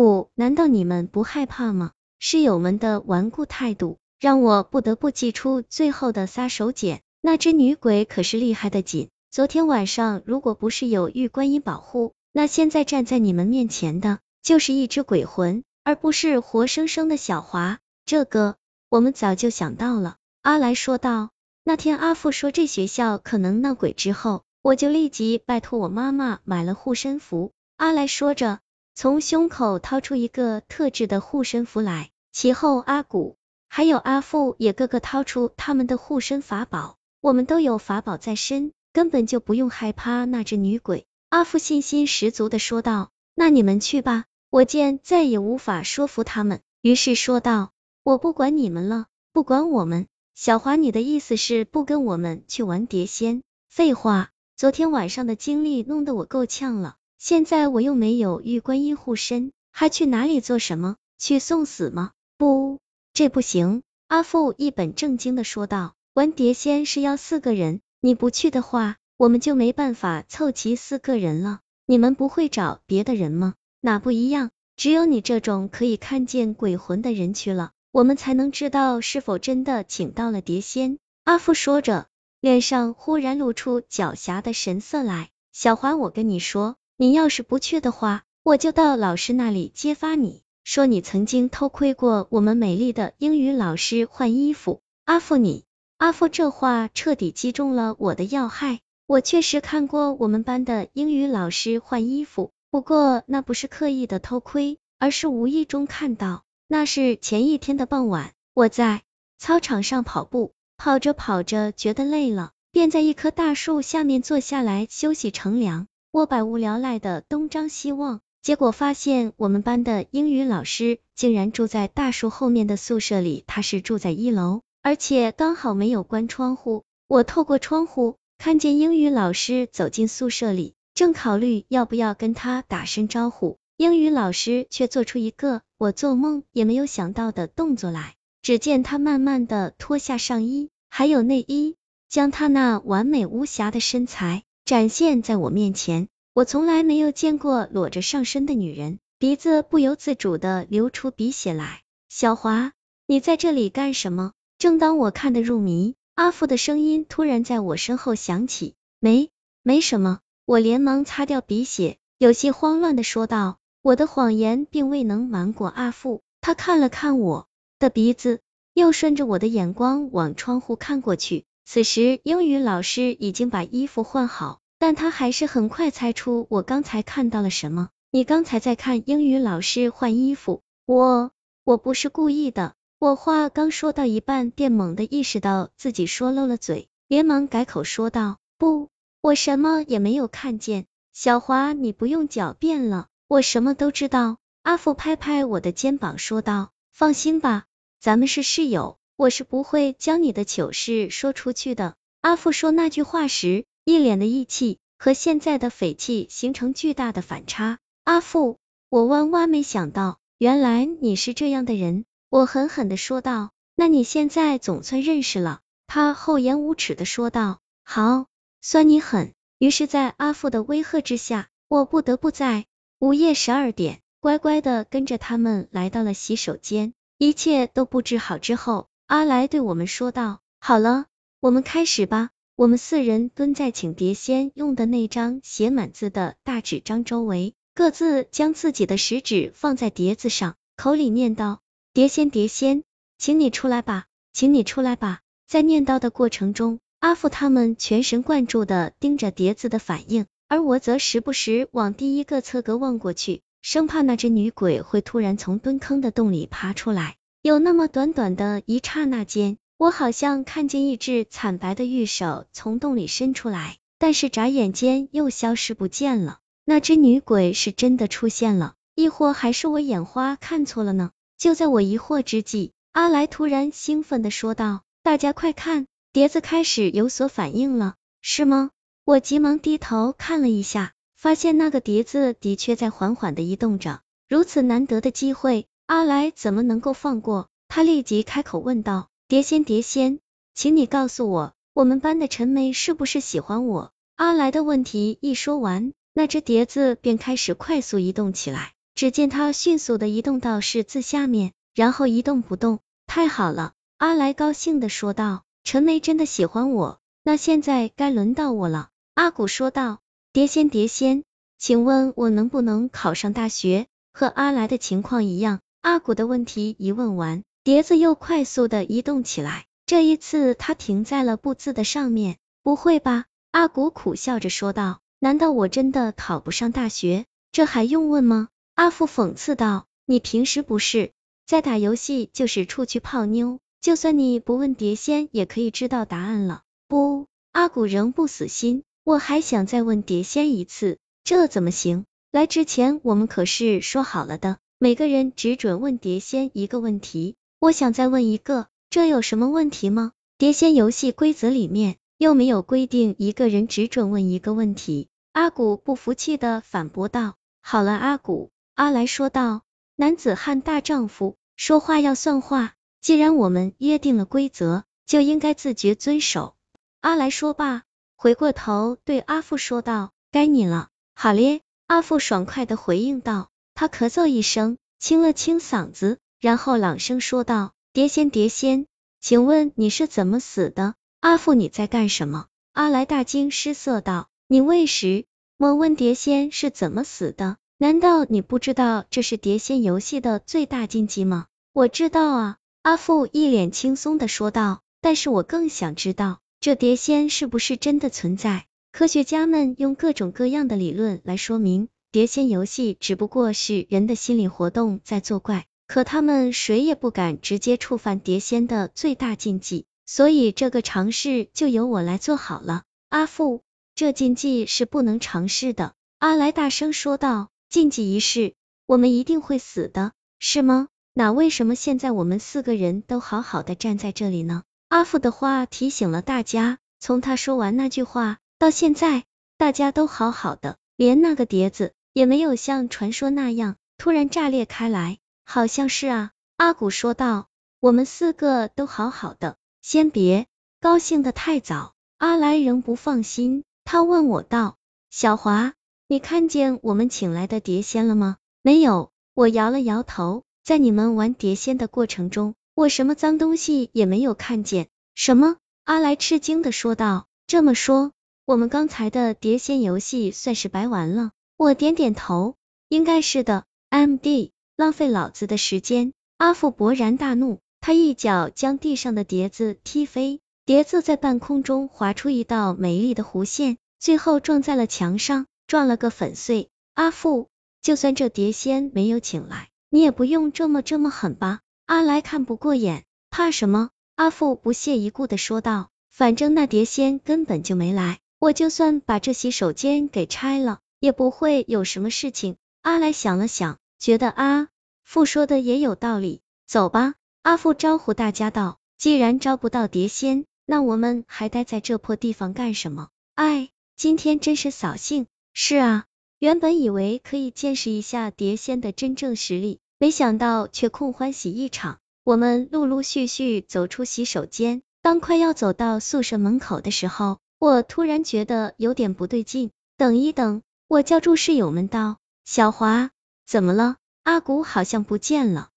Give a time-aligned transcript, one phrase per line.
[0.00, 1.92] 不，难道你们不害怕吗？
[2.18, 7.00] 室友们的顽固态度，让我不得不祭出最后的杀手锏。
[7.20, 17.78] 那只女鬼可是厉害的紧，昨天晚上如果不是有玉观音保护，那现在站在你们面前的就是一只鬼魂，而不是活生生的小华。
[18.06, 18.56] 这个
[18.88, 20.16] 我们早就想到了。
[20.40, 21.28] 阿来说道。
[21.62, 27.52] 那天阿父说这学校可能闹鬼之后，我就立即拜托我妈妈买了护身符。
[27.76, 28.60] 阿来说着，
[29.00, 36.98] 从胸口掏出一个特制的护身符来，其后阿古还有阿父也个个掏出他们的护身法宝。
[37.22, 41.06] 我们都有法宝在身，根本就不用害怕那只女鬼。
[41.30, 47.70] 阿父信心十足的说道：“那你们去吧。”我见再也无法说服他们，于是说道
[48.04, 50.08] ：“我不管你们了，不管我们。
[50.34, 53.42] 小华，你的意思是不跟我们去玩碟仙？
[53.70, 54.28] 废话，
[54.58, 60.96] 昨天晚上的经历弄得我够呛了，现在我又没有玉观音护身，还去哪里做什么？
[61.18, 62.12] 去送死吗？
[62.38, 62.78] 不，
[63.12, 65.92] 这不行。”阿父一本正经的说道。
[66.14, 71.60] 玩碟仙是要四个人，你不去的话，我们就没办法凑齐四个人了。
[71.84, 73.52] 你们不会找别的人吗？
[73.82, 74.50] 哪不一样？
[74.74, 80.96] 只有你这种可以看见鬼魂的人去了，我们才能知道是否真的请到了碟仙。
[81.24, 82.06] 阿富说着，
[82.40, 85.28] 脸上忽然露出狡黠的神色来。
[85.52, 94.82] 小华，我跟你说，你要是不去的话，我就到老师那里揭发你，说你曾经偷窥过我们美丽的英语老师换衣服。
[95.06, 95.64] 阿富，你。
[95.96, 98.80] 阿父这话彻底击中了我的要害。
[99.06, 106.42] 我确实看过我们班的英语老师换衣服，不过那不是刻意的偷窥，而是无意中看到。
[106.68, 109.00] 那是前一天的傍晚，我在
[109.38, 115.86] 操场上跑步，跑着跑着觉得累了，便在一棵大树下面坐下来休息乘凉。
[116.12, 124.62] 我百无聊赖的东张西望，结果发现我们班的英语老师竟然住在大树后面的宿舍里，他是住在一楼。
[124.82, 138.16] 而且刚好没有关窗户，我透过窗户看见英语老师走进宿舍里，正考虑要不要跟他打声招呼，英语老师却做出一个我做梦也没有想到的动作来。
[138.42, 141.76] 只见他慢慢的脱下上衣，还有内衣，
[142.08, 146.06] 将他那完美无瑕的身材展现在我面前。
[146.32, 151.80] 我从来没有见过裸着上身的女人，鼻子不由自主的流出鼻血来。
[152.08, 152.70] 小华，
[153.08, 154.30] 你在这里干什么？
[154.58, 158.76] 正当我看得入迷，阿父的声音突然在我身后响起。
[159.00, 159.30] 没，
[159.64, 160.20] 没什么。
[160.44, 163.58] 我连忙擦掉鼻血，有些慌乱的说道。
[163.82, 167.48] 我的谎言并未能瞒过阿父，他看了看我
[167.80, 168.38] 的鼻子，
[168.74, 171.44] 又顺着我的眼光往窗户看过去。
[171.72, 177.90] 此时英语老师已经把衣服换好，但他还是很快猜出我刚才看到了什么。
[178.10, 180.62] 你刚才在看英语老师换衣服？
[180.84, 181.30] 我，
[181.62, 182.74] 我不是故意的。
[182.98, 188.88] 我话刚说到一半，便猛地意识到自己说漏了嘴，连忙改口说道：“不，
[189.20, 194.38] 我什么也没有看见。”小华，你不用狡辩了，我什么都知道。
[194.64, 197.66] 阿福拍拍我的肩膀说道：“放心吧，
[198.00, 207.78] 咱们是室友，我是不会将你的糗事说出去的。”阿富说那句话时，一脸的义气和现在的匪气形成巨大的反差。
[208.04, 208.56] 阿富，
[208.88, 212.06] 我万万没想到，原来你是这样的人。
[212.30, 215.60] 我狠狠的说道，那你现在总算认识了。
[215.86, 218.24] 他厚颜无耻的说道，好，
[218.62, 219.34] 算你狠。
[219.58, 222.64] 于是，在阿富的威吓之下，我不得不在
[222.98, 226.94] 午夜十二点乖乖的跟着他们来到了洗手间。
[227.18, 231.06] 一切都布置好之后，阿来对我们说道，好了，
[231.40, 232.30] 我们开始吧。
[232.54, 241.58] 我们四人蹲在请碟仙用的那张写满字的大纸张周围，各自将自己的食指放在碟子上，口里念道。
[241.92, 242.84] 碟仙，碟仙，
[243.18, 245.22] 请你出来吧，请你出来吧。
[245.48, 257.16] 在念叨的过程中，阿父他们全神贯注的盯着碟子的反应，而我则时不时往第一个侧格望过去，生怕那只女鬼会突然从蹲坑的洞里爬出来。
[257.42, 266.40] 有那么短短的一刹那间，我好像看见一只惨白的玉手从洞里伸出来，但是眨眼间又消失不见了。
[266.66, 271.12] 那只女鬼是真的出现了，亦或还是我眼花看错了呢？
[271.38, 278.68] 就在我疑惑之际，阿来突然兴奋的说道：“大家快看，碟子开始有所反应了，是吗？”
[279.06, 284.02] 我急忙低头看了一下，发现那个碟子的确在缓缓的移动着。
[284.28, 287.48] 如此难得的机会，阿来怎么能够放过？
[287.66, 290.20] 他立即开口问道：“碟仙，碟仙，
[290.54, 298.74] 请你告诉我，我们班的陈梅是不是喜欢我？”阿来的问题一说完，那只碟子便开始快速移动起来。
[298.94, 302.78] 只见它迅速的移动到十字下面，然后一动不动。
[303.08, 308.90] 太好了，阿来高兴的说道，陈梅真的喜欢我，那现在该轮到我了。
[309.14, 309.98] 阿古说道，
[310.32, 311.24] 蝶仙蝶仙，
[311.58, 313.88] 请问我能不能考上大学？
[314.12, 315.58] 和阿来的情况一样。
[315.82, 322.36] 阿古的问题一问完，碟子又快速的移动起来，这一次他停在了布字的上面。
[322.62, 323.24] 不会吧？
[323.50, 325.00] 阿古苦笑着说道。
[325.18, 327.24] 难道我真的考不上大学？
[327.50, 328.48] 这还用问吗？
[328.74, 329.86] 阿富讽刺道。
[330.04, 331.12] 你平时不是
[331.46, 336.62] 在打游戏，就是出去泡妞，就算你不问碟仙，也可以知道答案了。
[336.88, 342.04] 不，阿古仍不死心，我还想再问碟仙一次，这怎么行？
[342.30, 347.36] 来之前我们可是说好了的，每个人只准问碟仙一个问题。
[347.58, 350.12] 我想再问一个，这有什么问题吗？
[350.38, 351.98] 碟仙游戏规则里面。
[352.16, 357.34] 又没有规定一个人只准问一个问题，阿古不服气的反驳道。
[357.60, 359.64] 好了，阿古，阿来说道，
[359.96, 362.72] 男子汉大丈夫，说话要算话，
[363.02, 366.56] 既然我们约定了规则，就应该自觉遵守。
[367.02, 367.82] 阿来说罢，
[368.16, 370.88] 回过头对阿富说道，该你了。
[371.14, 373.49] 好咧，阿富爽快的回应道，
[373.80, 378.84] 他咳嗽一声，清了清嗓子，然后朗声说道，蝶仙蝶仙，
[379.22, 380.96] 请问你是怎么死的？
[381.20, 382.48] 阿父，你在干什么？
[382.74, 385.24] 阿来大惊失色道：“你为什
[385.56, 387.56] 么问蝶仙是怎么死的？
[387.78, 394.82] 难道你不知道这是蝶仙游戏的最大禁忌吗？”我知道啊，阿父一脸轻松的说道。
[395.00, 398.66] 但是我更想知道，这蝶仙是不是真的存在？
[398.92, 409.86] 科学家们用各种各样的理论来说明，碟仙游戏只不过是人的心理活动在作怪，可他们谁也不敢直接触犯碟仙的最大禁忌。
[410.06, 412.82] 所以这个尝试就由我来做好了。
[413.10, 413.62] 阿父，
[413.94, 415.94] 这禁忌是不能尝试的。
[416.18, 417.48] 阿来大声说道。
[417.68, 418.54] 禁忌一试，
[418.86, 420.10] 我们一定会死的，
[420.40, 420.88] 是吗？
[421.14, 424.64] 那为什么现在我们四个人都好好的站在这里呢？
[424.88, 429.22] 阿父的话提醒了大家，从他说完那句话到现在，
[429.56, 435.18] 大家都好好的，连那个碟子也没有像传说那样突然炸裂开来。
[435.44, 437.48] 好像是啊，阿古说道。
[437.80, 439.56] 我们四个都好好的。
[439.80, 440.46] 先别
[440.82, 444.76] 高兴的太早，阿来仍不放心，他问我道
[445.08, 445.72] ：“小华，
[446.06, 454.88] 你看见我们请来的碟仙了吗？”没有，我摇了摇头，在你们玩碟仙的过程中，我什么脏东西也没有看见。
[455.14, 455.56] 什么？
[455.84, 457.26] 阿来吃惊的说道。
[457.46, 458.12] 这么说，
[458.44, 461.30] 我们刚才的碟仙游戏算是白玩了？
[461.62, 462.56] 我点点头，
[462.88, 463.64] 应该是的。
[463.90, 466.14] M D，浪费老子的时间！
[466.38, 467.58] 阿富勃然大怒。
[467.82, 476.70] 他一脚将地上的碟子踢飞，碟子在半空中划出一道美丽的弧线，最后撞在了墙上，撞了个粉碎。
[476.94, 477.48] 阿富，
[477.82, 481.60] 就算这碟仙没有请来，你也不用这么这么狠吧？
[481.84, 483.90] 阿来看不过眼，怕什么？
[484.14, 492.56] 阿富不屑一顾的说道，反正那碟仙根本就没来，我就算把这洗手间给拆了，也不会有什么事情。
[492.82, 494.68] 阿来想了想，觉得阿
[495.02, 497.14] 富说的也有道理，走吧。
[497.42, 503.08] 阿富招呼大家道：“既然招不到碟仙，那我们还待在这破地方干什么？
[503.34, 505.26] 哎，今天真是扫兴。
[505.52, 506.04] 是啊，
[506.38, 511.98] 原本以为可以见识一下碟仙的真正实力，没想到却空欢喜一场。
[512.24, 519.70] 我们陆陆续续走出洗手间，当快要走到宿舍门口的时候，我突然觉得有点不对劲。
[519.96, 523.10] 等一等，我叫住室友们道：小华，
[523.46, 523.98] 怎么了？
[524.24, 525.68] 阿古好像不见了。”